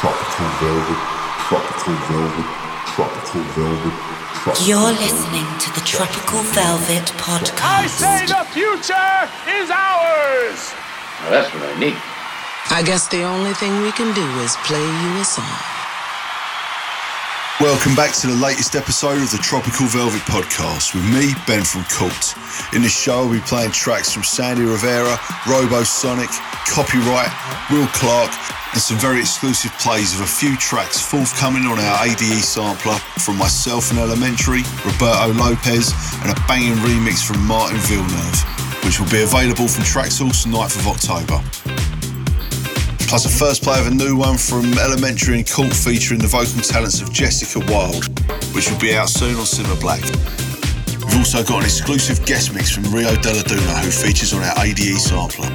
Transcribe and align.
Tropical 0.00 0.46
velvet, 0.62 1.00
tropical 1.48 1.94
velvet, 2.06 2.46
tropical 2.94 3.42
velvet. 3.58 3.94
Tropical 4.42 4.66
You're 4.66 4.92
listening 4.92 5.48
to 5.58 5.68
the 5.74 5.80
Tropical 5.84 6.42
Velvet 6.54 7.10
I 7.14 7.18
Podcast. 7.18 7.88
say 7.98 8.26
the 8.26 8.44
future 8.54 9.18
is 9.58 9.68
ours! 9.70 10.60
Now 11.22 11.30
that's 11.30 11.52
what 11.52 11.62
I 11.64 11.78
need. 11.80 11.96
I 12.70 12.82
guess 12.86 13.08
the 13.08 13.24
only 13.24 13.54
thing 13.54 13.82
we 13.82 13.90
can 13.92 14.14
do 14.14 14.26
is 14.46 14.54
play 14.68 14.78
you 14.78 15.20
a 15.20 15.24
song. 15.24 15.77
Welcome 17.60 17.96
back 17.96 18.14
to 18.22 18.28
the 18.28 18.36
latest 18.36 18.76
episode 18.76 19.18
of 19.18 19.32
the 19.32 19.38
Tropical 19.38 19.86
Velvet 19.86 20.22
Podcast 20.30 20.94
with 20.94 21.02
me, 21.10 21.34
Ben 21.44 21.64
from 21.64 21.82
Cult. 21.90 22.38
In 22.72 22.82
this 22.82 22.94
show, 22.94 23.26
I'll 23.26 23.32
be 23.32 23.40
playing 23.40 23.72
tracks 23.72 24.12
from 24.12 24.22
Sandy 24.22 24.62
Rivera, 24.62 25.18
Robosonic, 25.42 26.30
Copyright, 26.70 27.26
Will 27.68 27.88
Clark, 27.88 28.30
and 28.70 28.80
some 28.80 28.96
very 28.98 29.18
exclusive 29.18 29.72
plays 29.82 30.14
of 30.14 30.20
a 30.20 30.30
few 30.30 30.56
tracks 30.58 31.02
forthcoming 31.02 31.66
on 31.66 31.80
our 31.80 32.06
ADE 32.06 32.46
sampler 32.46 32.94
from 33.18 33.36
myself 33.36 33.90
and 33.90 33.98
Elementary, 33.98 34.62
Roberto 34.86 35.34
Lopez, 35.34 35.90
and 36.22 36.30
a 36.30 36.38
banging 36.46 36.78
remix 36.86 37.26
from 37.26 37.44
Martin 37.44 37.78
Villeneuve, 37.90 38.38
which 38.86 39.00
will 39.00 39.10
be 39.10 39.22
available 39.22 39.66
from 39.66 39.82
Traxsource 39.82 40.46
9th 40.46 40.78
of 40.78 40.86
October 40.86 41.42
plus 43.08 43.24
a 43.24 43.28
first 43.28 43.62
play 43.62 43.78
of 43.80 43.86
a 43.86 43.90
new 43.90 44.14
one 44.14 44.36
from 44.36 44.78
Elementary 44.78 45.38
and 45.38 45.46
Cult 45.46 45.72
featuring 45.72 46.20
the 46.20 46.26
vocal 46.26 46.60
talents 46.60 47.00
of 47.00 47.10
Jessica 47.10 47.60
Wilde, 47.64 48.04
which 48.54 48.70
will 48.70 48.78
be 48.78 48.94
out 48.94 49.08
soon 49.08 49.34
on 49.36 49.46
Simma 49.48 49.80
Black. 49.80 50.02
We've 51.00 51.16
also 51.16 51.42
got 51.42 51.60
an 51.60 51.64
exclusive 51.64 52.26
guest 52.26 52.52
mix 52.52 52.70
from 52.70 52.84
Rio 52.92 53.16
Dela 53.16 53.40
Duna 53.48 53.80
who 53.80 53.90
features 53.90 54.34
on 54.34 54.42
our 54.44 54.52
ADE 54.60 55.00
sampler. 55.00 55.48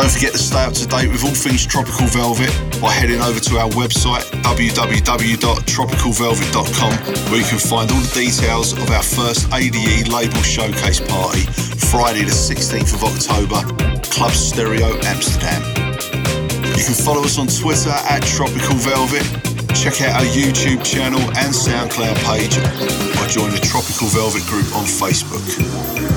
Don't 0.00 0.10
forget 0.10 0.32
to 0.32 0.38
stay 0.38 0.64
up 0.64 0.72
to 0.80 0.86
date 0.86 1.12
with 1.12 1.22
all 1.24 1.36
things 1.36 1.66
Tropical 1.66 2.06
Velvet 2.06 2.48
by 2.80 2.92
heading 2.92 3.20
over 3.20 3.38
to 3.40 3.58
our 3.58 3.68
website 3.76 4.24
www.tropicalvelvet.com 4.48 6.92
where 7.28 7.40
you 7.40 7.46
can 7.46 7.58
find 7.58 7.92
all 7.92 8.00
the 8.00 8.14
details 8.14 8.72
of 8.72 8.90
our 8.90 9.02
first 9.02 9.52
ADE 9.52 10.08
label 10.08 10.40
showcase 10.40 11.00
party 11.00 11.42
Friday 11.92 12.24
the 12.24 12.32
16th 12.32 12.94
of 12.96 13.04
October, 13.04 13.60
Club 14.08 14.32
Stereo 14.32 14.96
Amsterdam. 15.04 15.87
You 16.78 16.84
can 16.84 16.94
follow 16.94 17.24
us 17.24 17.38
on 17.38 17.48
Twitter 17.48 17.90
at 17.90 18.22
Tropical 18.22 18.76
Velvet. 18.76 19.24
Check 19.74 20.00
out 20.00 20.14
our 20.14 20.26
YouTube 20.30 20.84
channel 20.84 21.18
and 21.18 21.52
SoundCloud 21.52 22.14
page 22.24 22.56
or 22.56 23.26
join 23.26 23.50
the 23.50 23.58
Tropical 23.60 24.06
Velvet 24.06 24.46
group 24.46 24.72
on 24.76 24.84
Facebook. 24.84 26.07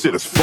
Shit 0.00 0.14
is 0.14 0.39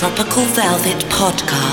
Tropical 0.00 0.46
Velvet 0.54 1.04
Podcast. 1.10 1.69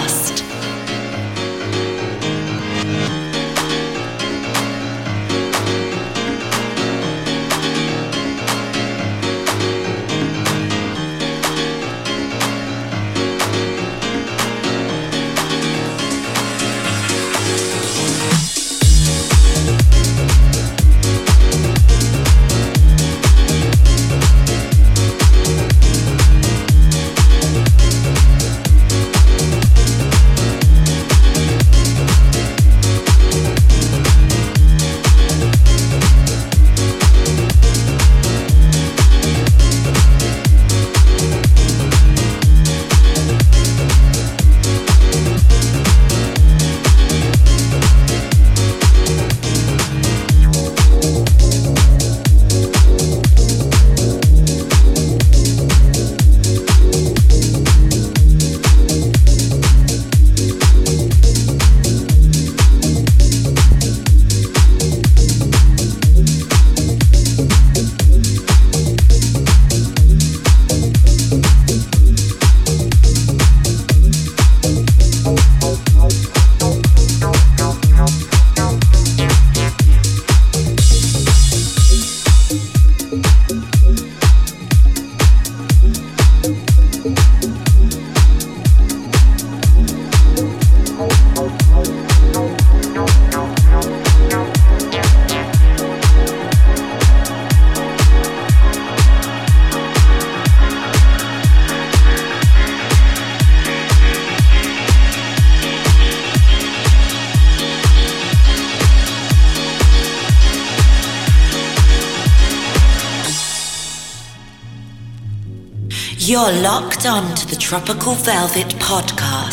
You're 116.48 116.62
locked 116.62 117.06
on 117.06 117.36
to 117.36 117.46
the 117.46 117.58
Tropical 117.58 118.14
Velvet 118.14 118.70
Podcast. 118.80 119.47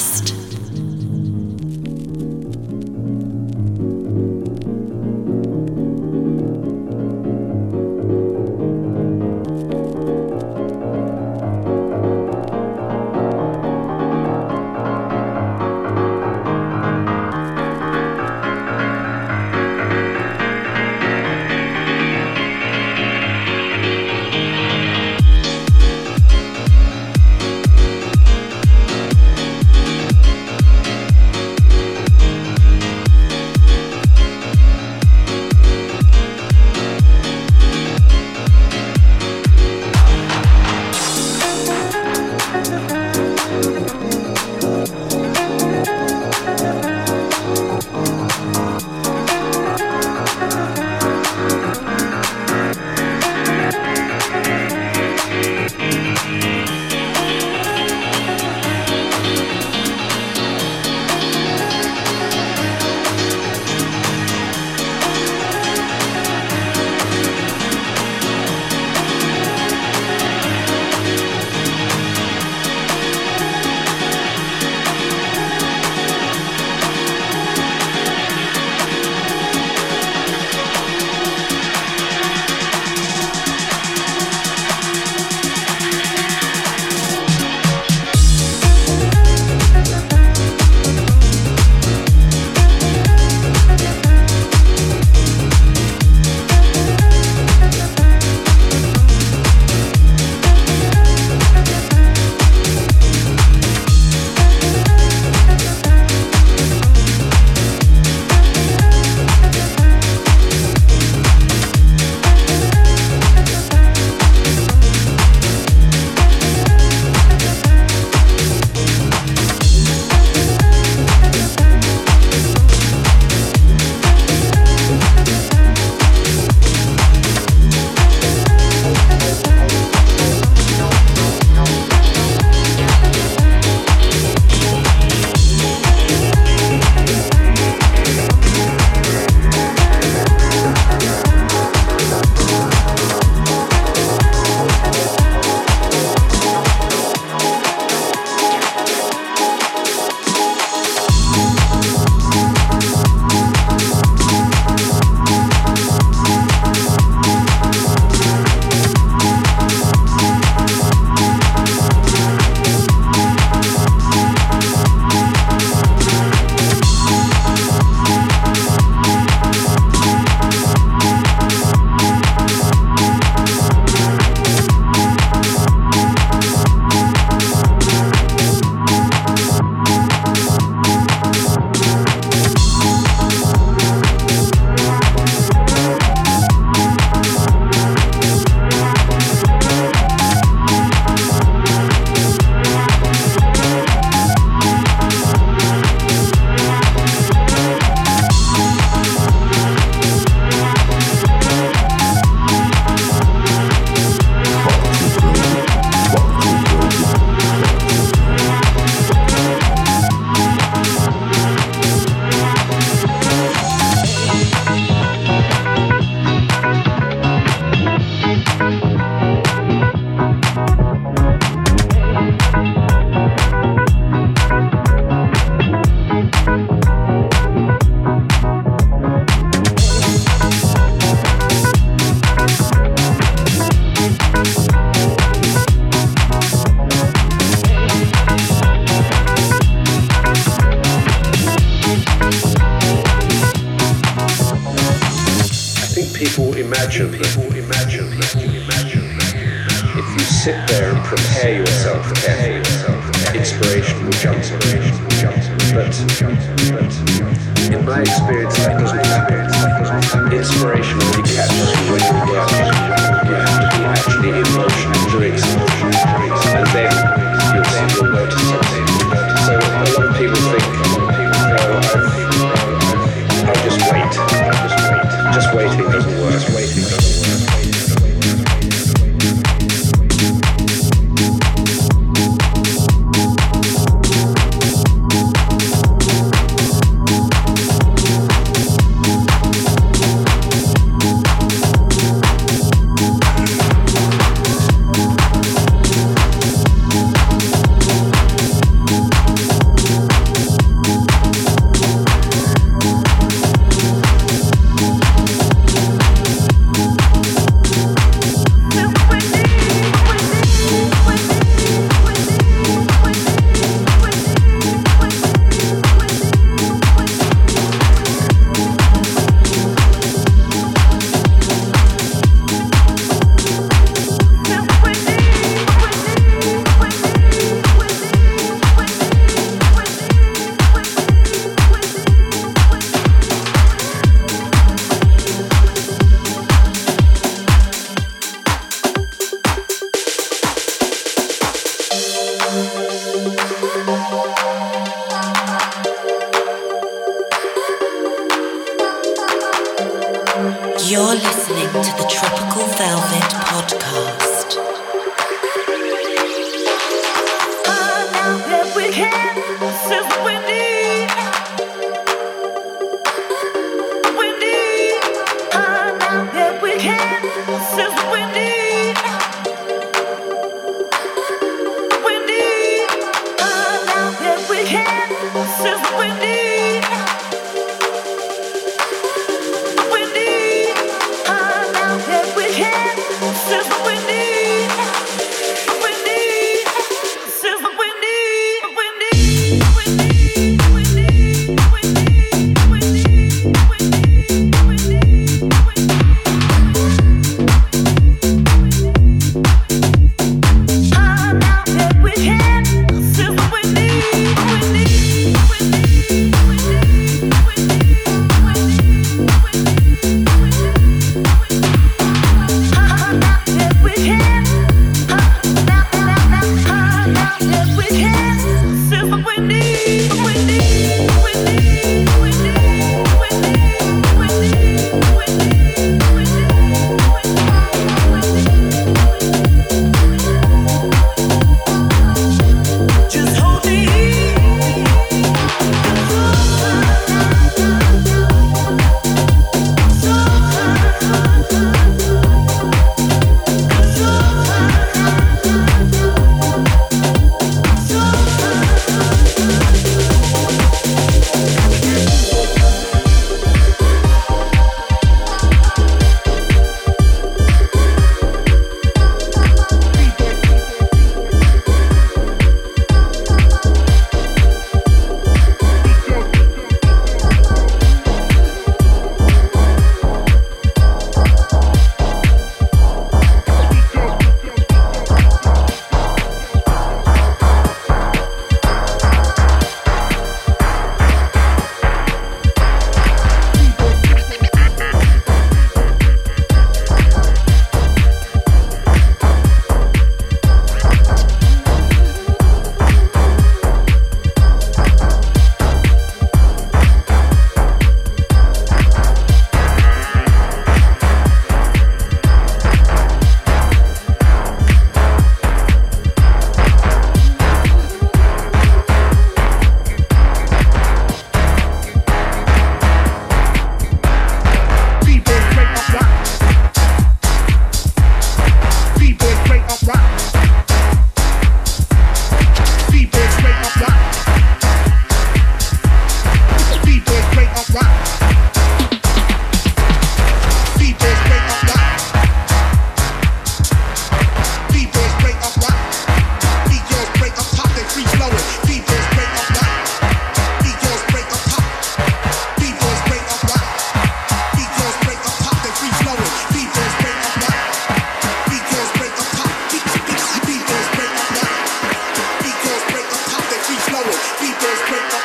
Free 554.45 554.53
girls 554.61 554.81
break 554.91 555.01
up 555.01 555.25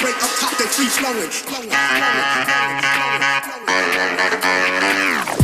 break 0.00 0.16
up 0.24 0.30
top, 0.40 0.56
they 0.56 0.64
free 0.64 0.86
flowing. 0.86 1.28
flowing, 1.28 1.68
flowing, 1.68 2.80
flowing, 2.80 3.28
flowing, 3.68 5.26
flowing. 5.28 5.39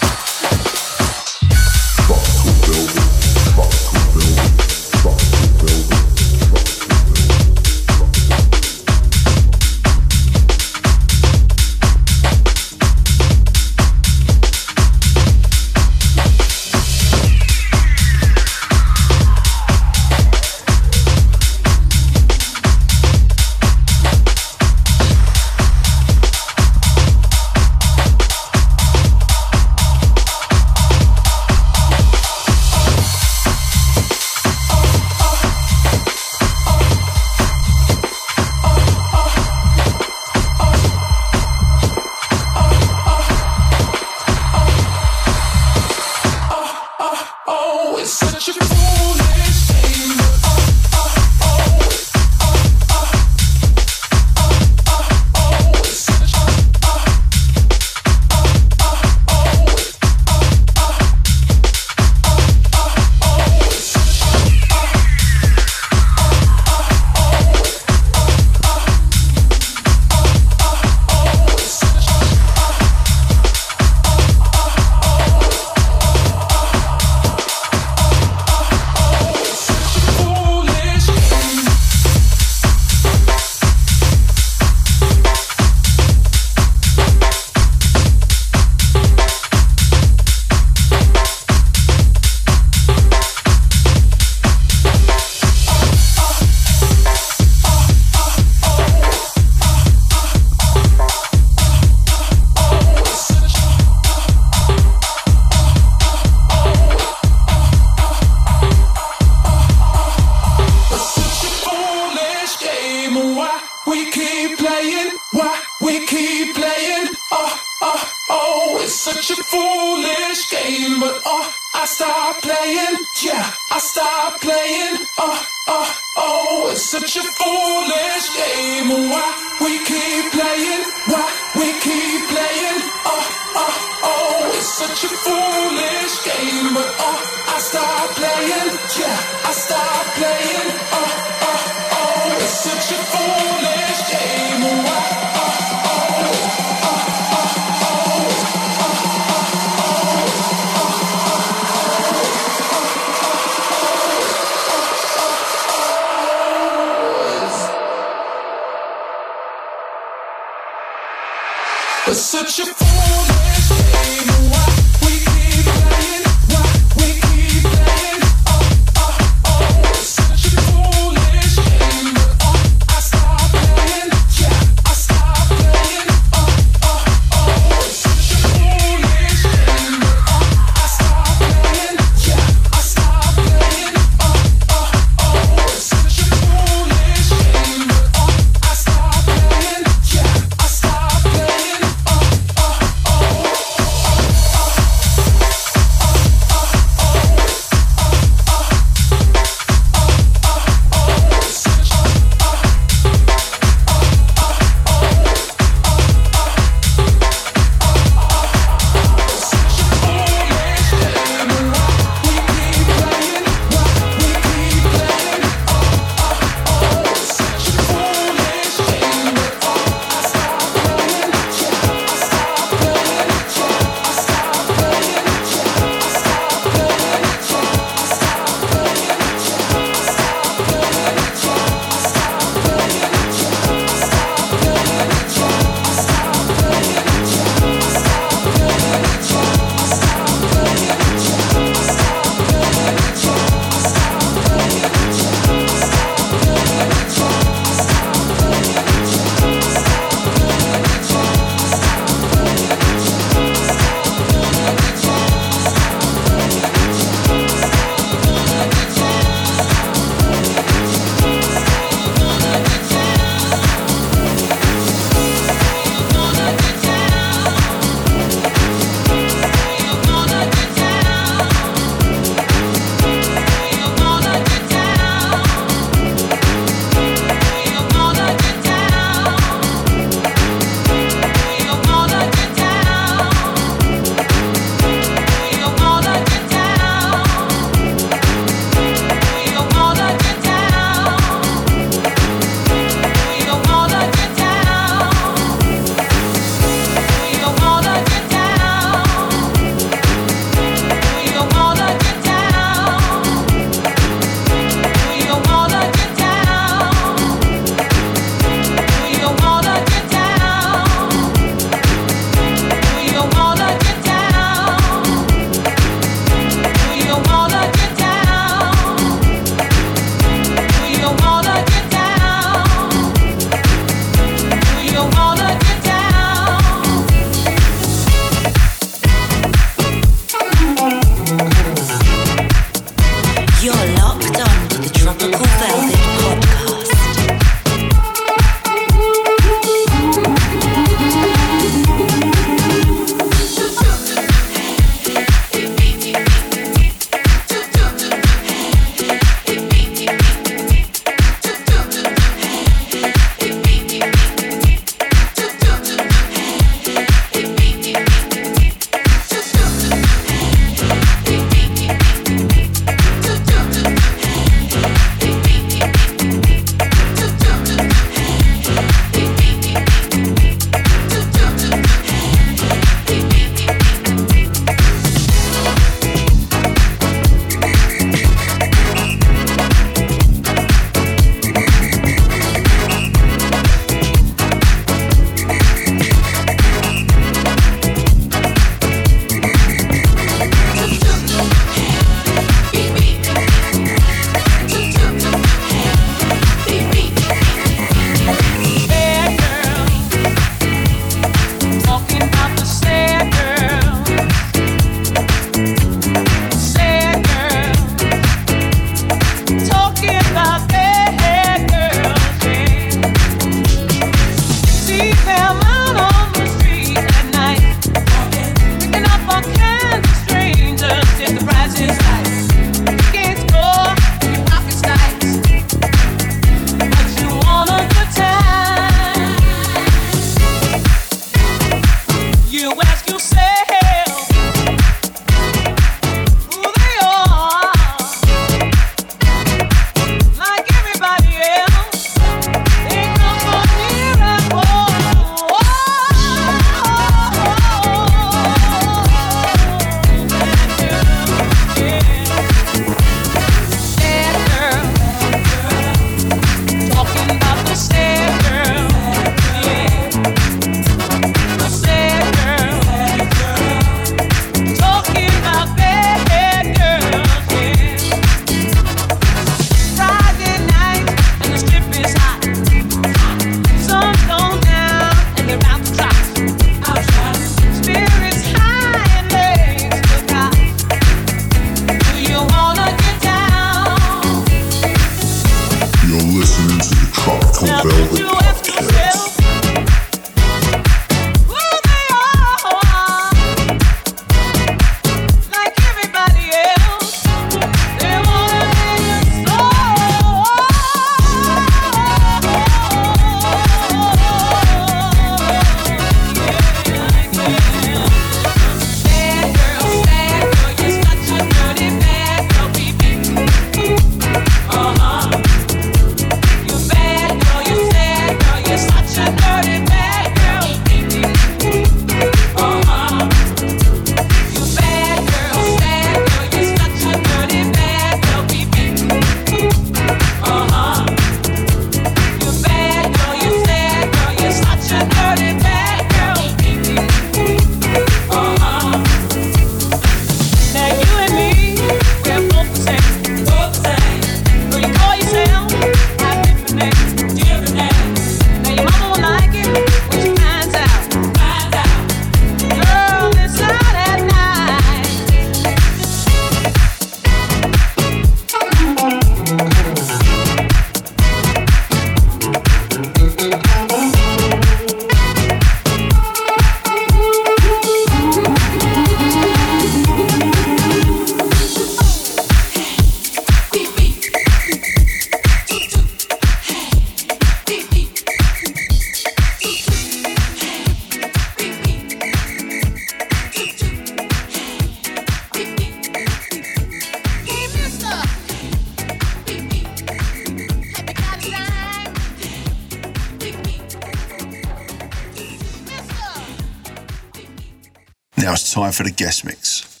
For 598.96 599.02
the 599.02 599.10
guest 599.10 599.44
mix. 599.44 600.00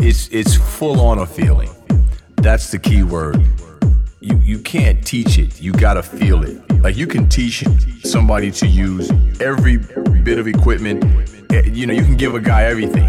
It's 0.00 0.28
it's 0.28 0.54
full 0.54 1.00
on 1.00 1.18
a 1.18 1.26
feeling. 1.26 1.70
That's 2.36 2.70
the 2.70 2.78
key 2.78 3.02
word. 3.02 3.44
You 4.20 4.36
you 4.38 4.58
can't 4.60 5.04
teach 5.04 5.36
it. 5.36 5.60
You 5.60 5.72
gotta 5.72 6.02
feel 6.04 6.44
it. 6.44 6.60
Like 6.80 6.96
you 6.96 7.08
can 7.08 7.28
teach 7.28 7.64
somebody 8.04 8.52
to 8.52 8.68
use 8.68 9.10
every 9.40 9.78
bit 10.22 10.38
of 10.38 10.46
equipment. 10.46 11.02
Eh, 11.52 11.62
You 11.72 11.86
know, 11.86 11.94
you 11.94 12.04
can 12.04 12.16
give 12.16 12.36
a 12.36 12.40
guy 12.40 12.64
everything. 12.64 13.08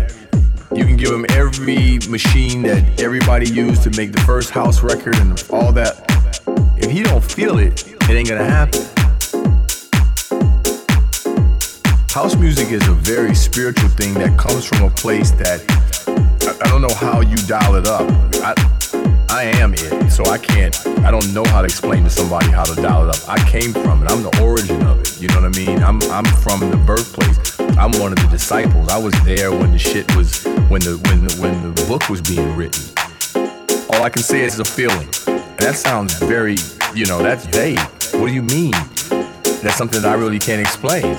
You 0.76 0.86
can 0.86 0.98
give 0.98 1.12
him 1.12 1.28
every 1.30 2.00
machine 2.10 2.64
that 2.64 3.00
everybody 3.00 3.48
used 3.48 3.84
to 3.84 3.92
make 3.92 4.12
the 4.12 4.22
first 4.22 4.50
house 4.50 4.82
record 4.82 5.16
and 5.18 5.32
all 5.52 5.72
that. 5.74 5.94
If 6.78 6.90
he 6.90 7.04
don't 7.04 7.24
feel 7.24 7.60
it, 7.60 7.86
it 7.88 8.10
ain't 8.10 8.30
gonna 8.30 8.44
happen. 8.44 8.93
House 12.14 12.36
music 12.36 12.70
is 12.70 12.88
a 12.88 12.94
very 12.94 13.34
spiritual 13.34 13.90
thing 13.90 14.14
that 14.14 14.38
comes 14.38 14.66
from 14.66 14.84
a 14.84 14.90
place 14.92 15.32
that 15.32 15.66
I, 16.46 16.64
I 16.64 16.70
don't 16.70 16.84
know 16.84 16.94
how 16.94 17.22
you 17.22 17.36
dial 17.48 17.74
it 17.74 17.88
up. 17.88 18.08
I, 18.36 18.54
I 19.30 19.44
am 19.46 19.74
it, 19.74 20.12
so 20.12 20.24
I 20.26 20.38
can't. 20.38 20.78
I 21.00 21.10
don't 21.10 21.34
know 21.34 21.44
how 21.44 21.62
to 21.62 21.66
explain 21.66 22.04
to 22.04 22.12
somebody 22.12 22.52
how 22.52 22.66
to 22.66 22.80
dial 22.80 23.10
it 23.10 23.18
up. 23.18 23.28
I 23.28 23.40
came 23.50 23.74
from 23.74 24.04
it. 24.04 24.12
I'm 24.12 24.22
the 24.22 24.44
origin 24.44 24.84
of 24.84 25.02
it. 25.02 25.20
You 25.20 25.28
know 25.30 25.42
what 25.42 25.46
I 25.46 25.58
mean? 25.58 25.82
I'm 25.82 26.00
I'm 26.12 26.26
from 26.26 26.60
the 26.60 26.78
birthplace. 26.78 27.60
I'm 27.80 27.92
one 28.00 28.14
of 28.14 28.20
the 28.20 28.28
disciples. 28.30 28.90
I 28.90 28.98
was 29.00 29.16
there 29.24 29.50
when 29.50 29.72
the 29.72 29.80
shit 29.80 30.06
was 30.16 30.46
when 30.70 30.82
the 30.82 31.02
when 31.10 31.26
the, 31.26 31.34
when 31.42 31.74
the 31.74 31.86
book 31.88 32.10
was 32.10 32.22
being 32.22 32.56
written. 32.56 32.94
All 33.90 34.04
I 34.04 34.12
can 34.12 34.22
say 34.22 34.42
is 34.42 34.60
a 34.60 34.66
feeling. 34.66 35.10
And 35.26 35.58
that 35.58 35.78
sounds 35.78 36.14
very, 36.20 36.58
you 36.94 37.08
know, 37.08 37.24
that's 37.24 37.48
vague. 37.48 37.80
What 38.14 38.28
do 38.28 38.34
you 38.36 38.44
mean? 38.44 38.74
That's 39.64 39.78
something 39.78 40.04
that 40.04 40.12
I 40.12 40.14
really 40.14 40.38
can't 40.38 40.62
explain. 40.62 41.18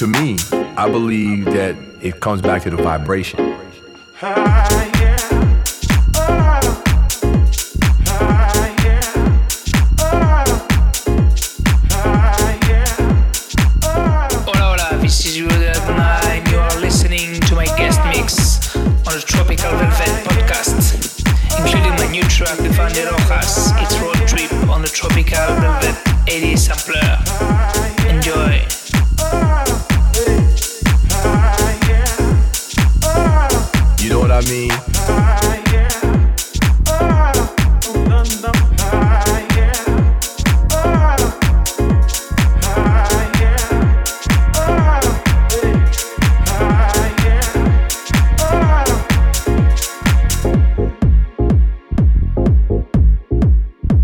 To 0.00 0.06
me, 0.06 0.38
I 0.78 0.88
believe 0.88 1.44
that 1.44 1.76
it 2.00 2.20
comes 2.20 2.40
back 2.40 2.62
to 2.62 2.70
the 2.70 2.78
vibration. 2.78 3.49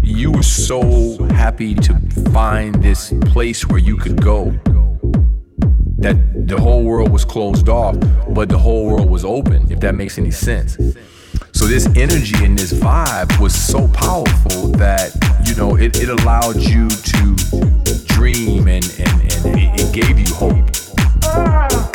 You 0.02 0.32
were 0.32 0.42
so 0.42 0.82
happy 1.30 1.74
to 1.76 1.98
find 2.32 2.74
this 2.82 3.12
place 3.22 3.66
where 3.66 3.78
you 3.78 3.96
could 3.96 4.22
go 4.22 4.52
that 5.98 6.16
the 6.46 6.58
whole 6.58 6.82
world 6.82 7.10
was 7.10 7.24
closed 7.24 7.68
off, 7.68 7.96
but 8.28 8.48
the 8.48 8.58
whole 8.58 8.86
world 8.86 9.08
was 9.08 9.24
open, 9.24 9.70
if 9.70 9.80
that 9.80 9.94
makes 9.94 10.18
any 10.18 10.30
sense. 10.30 10.76
So 11.52 11.66
this 11.66 11.86
energy 11.96 12.44
and 12.44 12.58
this 12.58 12.72
vibe 12.72 13.40
was 13.40 13.54
so 13.54 13.88
powerful 13.88 14.68
that, 14.72 15.14
you 15.46 15.54
know, 15.54 15.76
it, 15.76 15.96
it 16.00 16.08
allowed 16.08 16.56
you 16.56 16.88
to 16.88 17.36
dream 18.06 18.68
and, 18.68 18.84
and, 18.98 19.20
and 19.22 19.58
it, 19.58 19.80
it 19.80 19.94
gave 19.94 20.18
you 20.18 20.34
hope. 20.34 21.85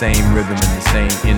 Same 0.00 0.32
rhythm 0.34 0.52
and 0.52 0.60
the 0.60 0.80
same 0.80 1.29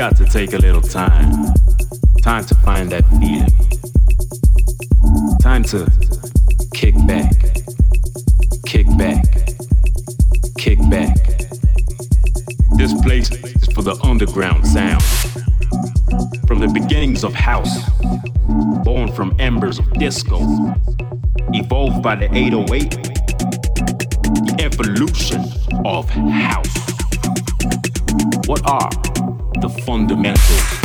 got 0.00 0.16
to 0.16 0.24
take 0.24 0.54
a 0.54 0.56
little 0.56 0.80
time. 0.80 1.52
Time 2.22 2.42
to 2.46 2.54
find 2.54 2.90
that 2.90 3.04
feeling. 3.20 3.52
Time 5.42 5.62
to 5.62 5.84
kick 6.72 6.94
back. 7.06 7.34
Kick 8.64 8.86
back. 8.96 9.22
Kick 10.56 10.78
back. 10.88 11.18
This 12.78 12.98
place 13.02 13.30
is 13.30 13.66
for 13.74 13.82
the 13.82 14.00
underground 14.02 14.66
sound. 14.66 15.02
From 16.46 16.60
the 16.60 16.70
beginnings 16.72 17.22
of 17.22 17.34
house, 17.34 17.86
born 18.82 19.12
from 19.12 19.36
embers 19.38 19.78
of 19.78 19.92
disco, 19.92 20.38
evolved 21.52 22.02
by 22.02 22.14
the 22.14 22.34
808, 22.34 22.90
the 24.48 24.56
evolution 24.60 25.44
of 25.84 26.08
house. 26.08 26.74
What 28.46 28.66
are 28.66 29.09
the 29.60 29.68
fundamentals? 29.68 30.79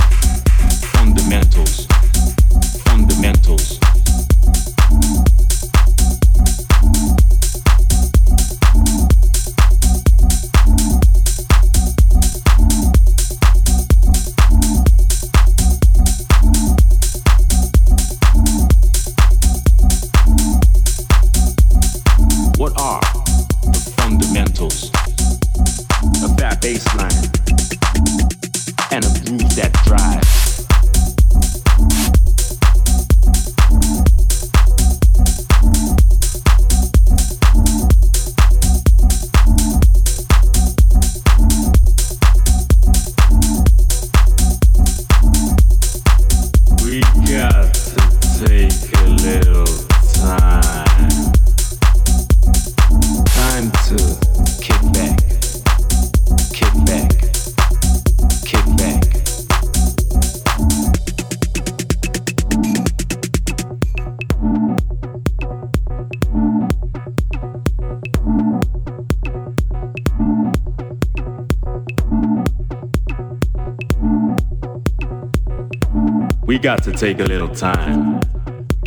Got 76.65 76.81
to 76.81 76.91
take 76.91 77.19
a 77.19 77.23
little 77.23 77.47
time. 77.47 78.19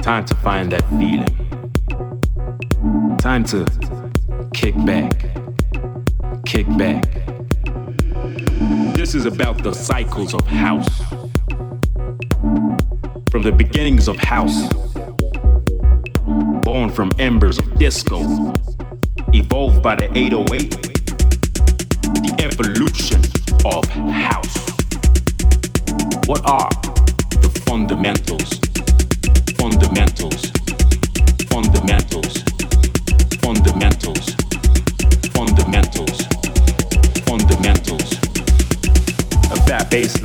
Time 0.02 0.24
to 0.24 0.34
find 0.34 0.72
that 0.72 0.82
feeling. 0.98 1.28
Time 3.18 3.44
to 3.44 3.64
kick 4.52 4.74
back. 4.84 5.12
Kick 6.44 6.66
back. 6.76 7.04
This 8.96 9.14
is 9.14 9.26
about 9.26 9.62
the 9.62 9.72
cycles 9.72 10.34
of 10.34 10.44
house. 10.44 10.88
From 13.30 13.42
the 13.42 13.52
beginnings 13.56 14.08
of 14.08 14.16
house, 14.16 14.72
born 16.64 16.90
from 16.90 17.12
embers 17.20 17.58
of 17.60 17.78
disco, 17.78 18.18
evolved 19.32 19.84
by 19.84 19.94
the 19.94 20.10
808, 20.18 20.70
the 22.26 22.34
evolution 22.40 23.20
of 23.64 23.84
house. 24.10 24.56
What 26.26 26.44
are 26.44 26.87
fundamentals? 27.88 28.60
Fundamentals. 29.56 30.52
Fundamentals. 31.48 32.42
Fundamentals. 33.40 34.34
Fundamentals. 35.32 36.18
Fundamentals. 37.24 38.12
Of 39.50 39.64
that 39.66 39.88
bass 39.90 40.22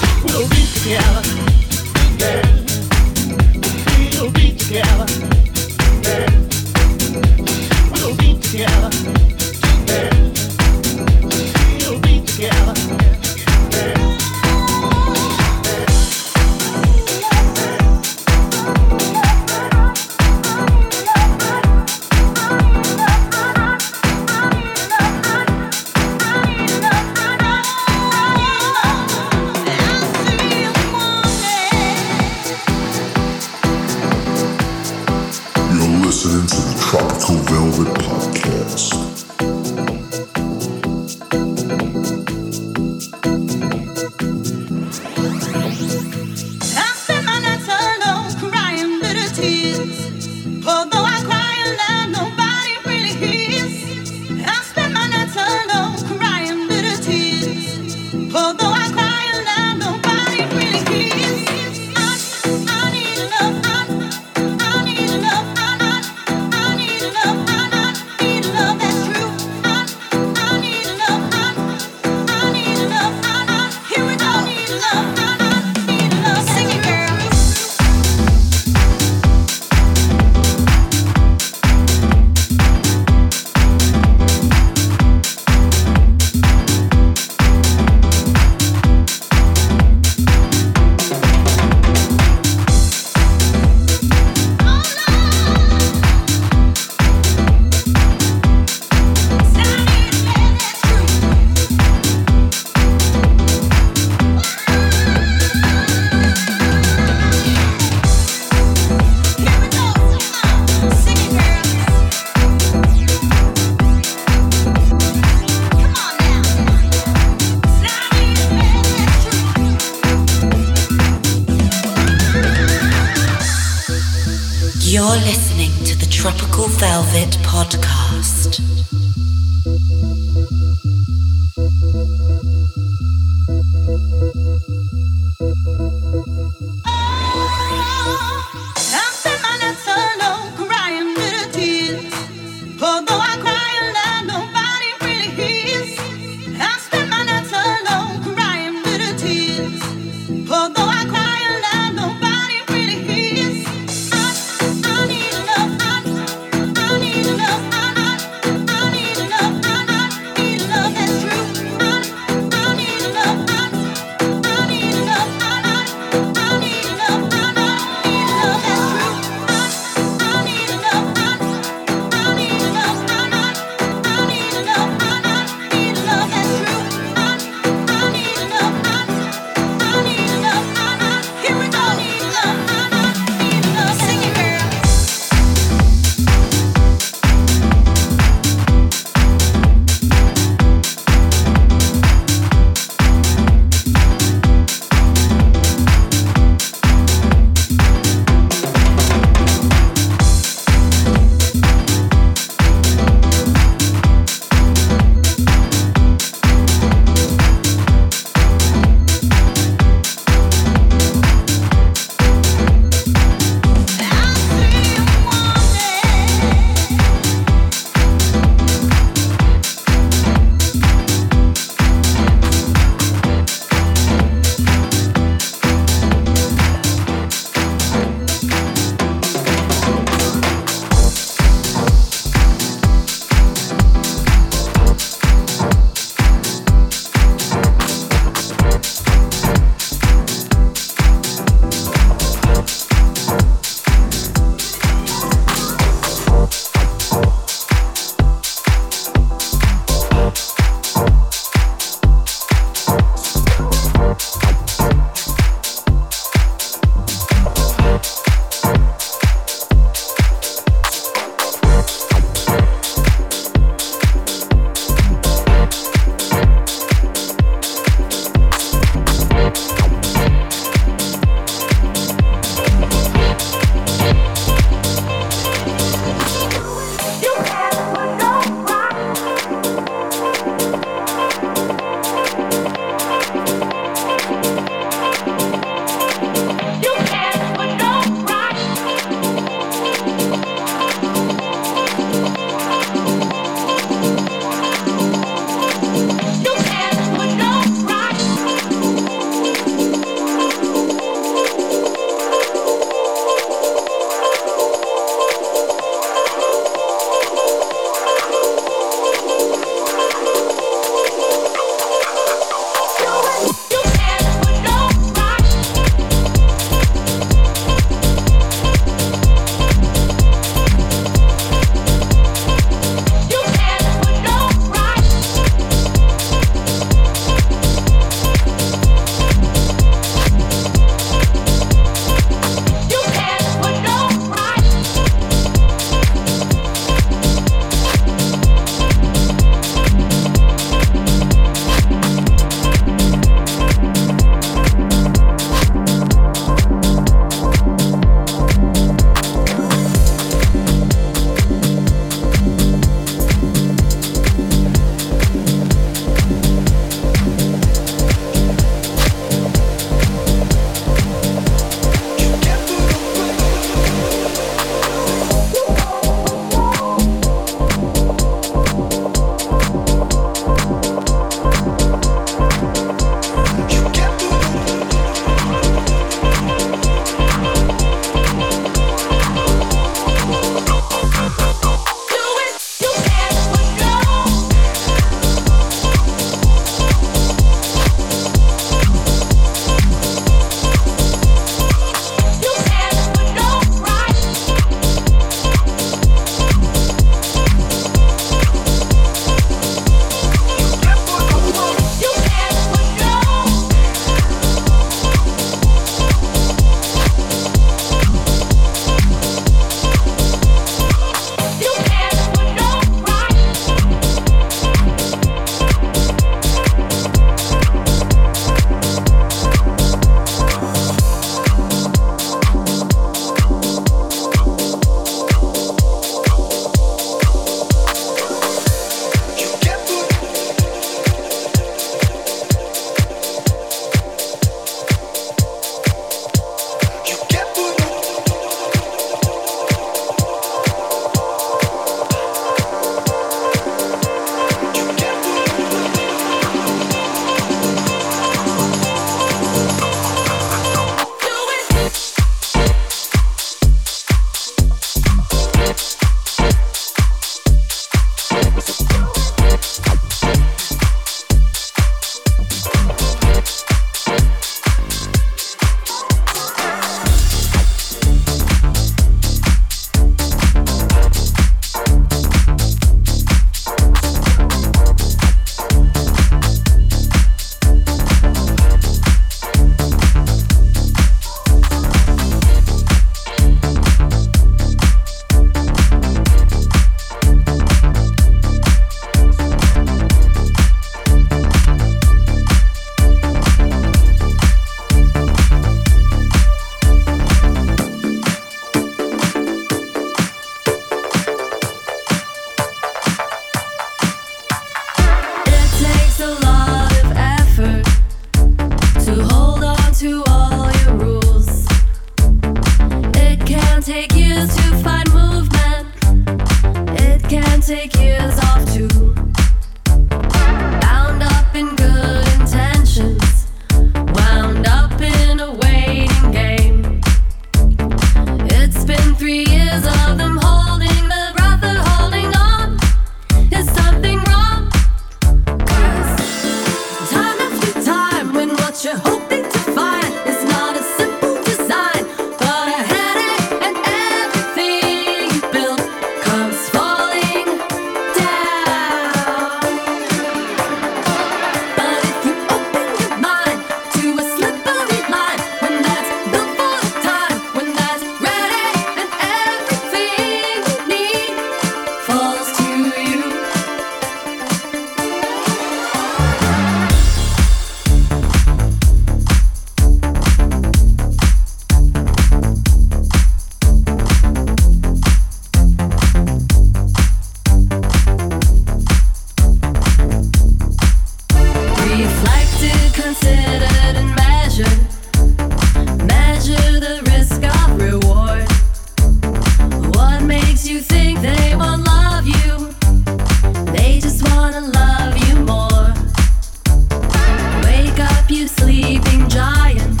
sleeping 599.02 599.28
giant. 599.28 600.00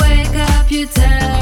Wake 0.00 0.36
up, 0.36 0.70
you 0.70 0.86
terror 0.86 1.35